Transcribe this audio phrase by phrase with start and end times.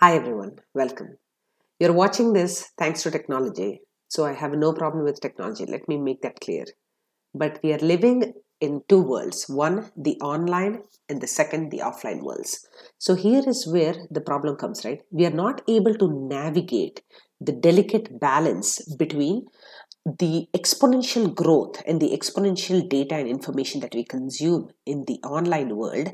[0.00, 1.16] Hi everyone, welcome.
[1.80, 5.64] You're watching this thanks to technology, so I have no problem with technology.
[5.64, 6.66] Let me make that clear.
[7.34, 12.22] But we are living in two worlds one, the online, and the second, the offline
[12.22, 12.68] worlds.
[12.98, 15.00] So here is where the problem comes, right?
[15.12, 17.00] We are not able to navigate
[17.40, 19.46] the delicate balance between
[20.06, 25.76] the exponential growth and the exponential data and information that we consume in the online
[25.76, 26.10] world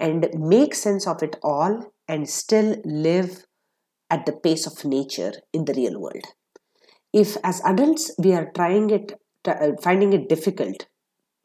[0.00, 3.44] and make sense of it all and still live
[4.08, 6.24] at the pace of nature in the real world.
[7.12, 9.12] If as adults we are trying it
[9.44, 10.86] uh, finding it difficult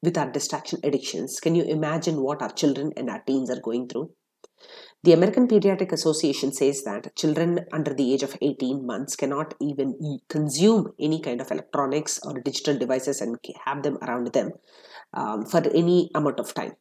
[0.01, 3.89] with our distraction addictions can you imagine what our children and our teens are going
[3.89, 4.09] through
[5.03, 10.19] the American Pediatric Association says that children under the age of 18 months cannot even
[10.27, 14.51] consume any kind of electronics or digital devices and have them around them
[15.13, 16.73] um, for any amount of time.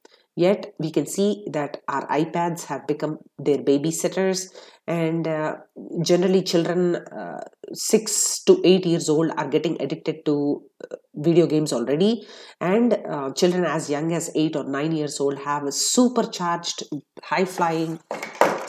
[0.45, 4.43] Yet we can see that our iPads have become their babysitters,
[4.87, 5.55] and uh,
[6.11, 6.83] generally, children
[7.23, 7.41] uh,
[7.73, 10.97] six to eight years old are getting addicted to uh,
[11.29, 12.13] video games already,
[12.61, 16.85] and uh, children as young as eight or nine years old have supercharged,
[17.33, 17.99] high flying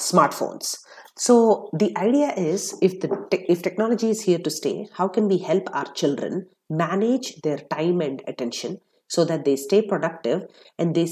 [0.09, 0.76] smartphones.
[1.17, 5.28] So the idea is, if the te- if technology is here to stay, how can
[5.28, 10.44] we help our children manage their time and attention so that they stay productive
[10.78, 11.08] and they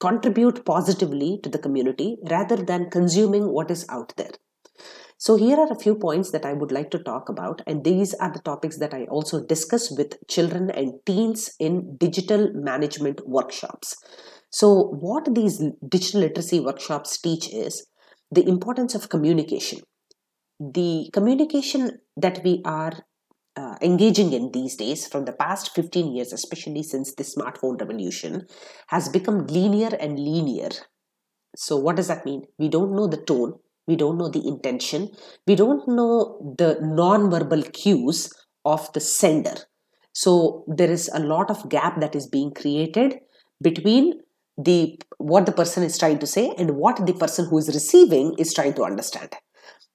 [0.00, 4.32] contribute positively to the community rather than consuming what is out there.
[5.18, 8.12] So, here are a few points that I would like to talk about, and these
[8.14, 13.96] are the topics that I also discuss with children and teens in digital management workshops.
[14.50, 17.86] So, what these digital literacy workshops teach is
[18.30, 19.80] the importance of communication.
[20.60, 22.92] The communication that we are
[23.56, 28.46] uh, engaging in these days from the past 15 years, especially since the smartphone revolution,
[28.88, 30.70] has become linear and linear.
[31.56, 32.42] So, what does that mean?
[32.58, 33.54] We don't know the tone,
[33.86, 35.10] we don't know the intention,
[35.46, 38.32] we don't know the non-verbal cues
[38.64, 39.54] of the sender.
[40.12, 43.18] So, there is a lot of gap that is being created
[43.62, 44.20] between
[44.58, 48.34] the what the person is trying to say and what the person who is receiving
[48.38, 49.34] is trying to understand.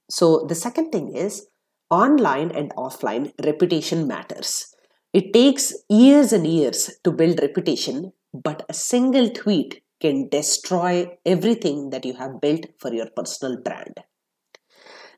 [0.09, 1.47] So, the second thing is
[1.91, 4.74] online and offline, reputation matters.
[5.13, 11.90] It takes years and years to build reputation, but a single tweet can destroy everything
[11.90, 14.00] that you have built for your personal brand.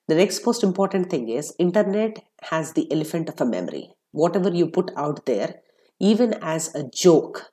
[0.07, 3.91] The next most important thing is internet has the elephant of a memory.
[4.11, 5.61] Whatever you put out there,
[5.99, 7.51] even as a joke,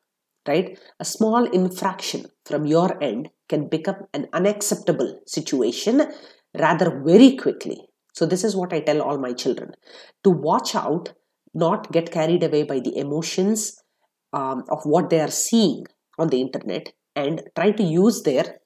[0.49, 0.79] right?
[0.99, 6.11] A small infraction from your end can become an unacceptable situation
[6.59, 7.90] rather very quickly
[8.21, 9.71] so, this is what I tell all my children
[10.25, 11.15] to watch out,
[11.55, 13.83] not get carried away by the emotions
[14.35, 15.87] um, of what they are seeing
[16.19, 18.59] on the internet, and try to use their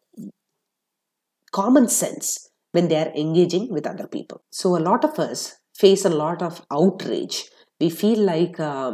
[1.53, 4.43] common sense when they are engaging with other people.
[4.51, 7.49] So, a lot of us face a lot of outrage
[7.85, 8.93] we feel like um,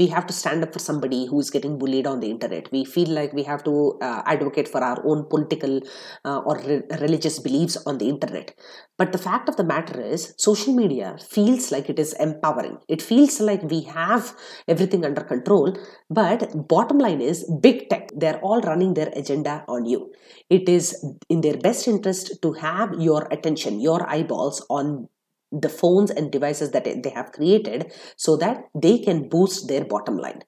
[0.00, 2.70] we have to stand up for somebody who's getting bullied on the internet.
[2.72, 5.80] We feel like we have to uh, advocate for our own political
[6.24, 8.54] uh, or re- religious beliefs on the internet.
[8.98, 12.78] But the fact of the matter is social media feels like it is empowering.
[12.88, 14.34] It feels like we have
[14.68, 15.76] everything under control
[16.10, 20.12] but bottom line is big tech they're all running their agenda on you.
[20.50, 25.08] It is in their best interest to have your attention your eyeballs on
[25.60, 30.16] the phones and devices that they have created so that they can boost their bottom
[30.16, 30.42] line.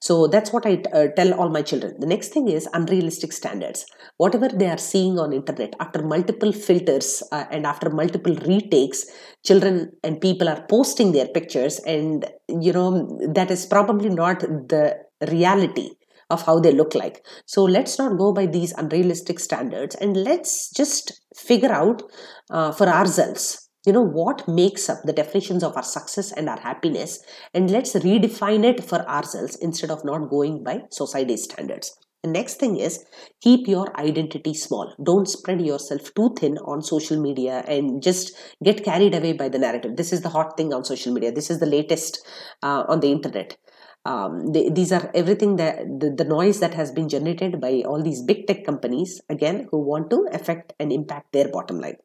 [0.00, 1.94] So that's what i uh, tell all my children.
[1.98, 3.84] The next thing is unrealistic standards.
[4.16, 9.04] Whatever they are seeing on internet after multiple filters uh, and after multiple retakes
[9.44, 14.96] children and people are posting their pictures and you know that is probably not the
[15.28, 15.90] reality
[16.30, 17.24] of how they look like.
[17.46, 22.02] So let's not go by these unrealistic standards and let's just figure out
[22.50, 26.60] uh, for ourselves you know what makes up the definitions of our success and our
[26.60, 27.22] happiness
[27.54, 31.96] and let's redefine it for ourselves instead of not going by society standards.
[32.22, 33.02] The next thing is
[33.40, 34.94] keep your identity small.
[35.02, 39.58] Don't spread yourself too thin on social media and just get carried away by the
[39.58, 39.96] narrative.
[39.96, 41.32] This is the hot thing on social media.
[41.32, 42.20] This is the latest
[42.62, 43.56] uh, on the internet.
[44.04, 48.02] Um, they, these are everything that the, the noise that has been generated by all
[48.02, 51.96] these big tech companies again who want to affect and impact their bottom line.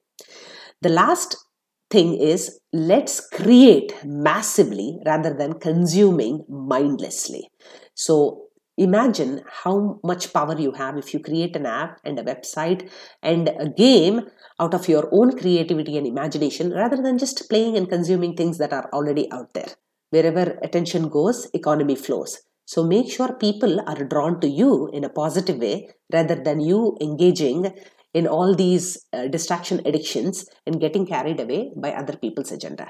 [0.81, 1.37] The last
[1.95, 7.43] thing is let's create massively rather than consuming mindlessly.
[7.93, 8.15] So
[8.77, 12.89] imagine how much power you have if you create an app and a website
[13.23, 14.17] and a game
[14.59, 18.73] out of your own creativity and imagination rather than just playing and consuming things that
[18.73, 19.71] are already out there.
[20.09, 22.41] Wherever attention goes, economy flows.
[22.65, 26.97] So make sure people are drawn to you in a positive way rather than you
[26.99, 27.71] engaging
[28.15, 32.89] in all these uh, distraction addictions and getting carried away by other people's agenda.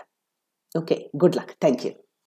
[0.75, 1.55] Okay, good luck.
[1.59, 2.04] Thank you.